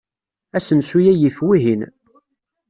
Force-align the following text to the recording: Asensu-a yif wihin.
Asensu-a 0.57 1.11
yif 1.19 1.37
wihin. 1.47 1.81